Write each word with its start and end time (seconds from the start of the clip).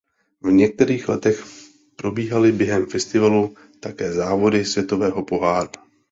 V 0.41 0.51
některých 0.51 1.09
letech 1.09 1.43
probíhaly 1.95 2.51
během 2.51 2.85
festivalu 2.85 3.55
také 3.81 4.13
závody 4.13 4.65
světového 4.65 5.23
poháru. 5.23 5.69